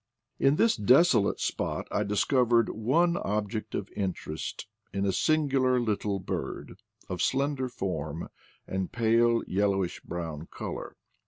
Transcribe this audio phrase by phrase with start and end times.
[0.39, 6.79] In this desolate spot I discovered one object of interest in a singular little bird,
[7.07, 8.27] of slender form
[8.65, 10.95] and pale yellowish brown color.